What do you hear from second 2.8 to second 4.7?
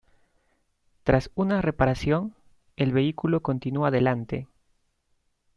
vehículo continuó adelante.